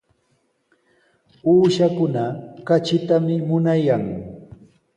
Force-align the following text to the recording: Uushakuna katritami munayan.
Uushakuna 1.51 2.23
katritami 2.67 3.35
munayan. 3.47 4.03